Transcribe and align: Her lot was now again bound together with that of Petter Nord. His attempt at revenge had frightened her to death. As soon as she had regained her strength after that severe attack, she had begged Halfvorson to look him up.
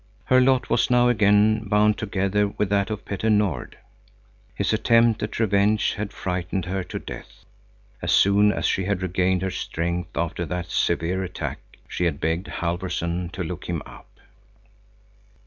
Her 0.23 0.41
lot 0.41 0.67
was 0.67 0.89
now 0.89 1.09
again 1.09 1.69
bound 1.69 1.99
together 1.99 2.47
with 2.47 2.69
that 2.71 2.89
of 2.89 3.05
Petter 3.05 3.29
Nord. 3.29 3.77
His 4.55 4.73
attempt 4.73 5.21
at 5.21 5.39
revenge 5.39 5.93
had 5.93 6.11
frightened 6.11 6.65
her 6.65 6.83
to 6.85 6.97
death. 6.97 7.45
As 8.01 8.11
soon 8.11 8.51
as 8.51 8.65
she 8.65 8.85
had 8.85 9.03
regained 9.03 9.43
her 9.43 9.51
strength 9.51 10.17
after 10.17 10.43
that 10.47 10.71
severe 10.71 11.23
attack, 11.23 11.59
she 11.87 12.05
had 12.05 12.19
begged 12.19 12.47
Halfvorson 12.47 13.29
to 13.33 13.43
look 13.43 13.65
him 13.65 13.83
up. 13.85 14.09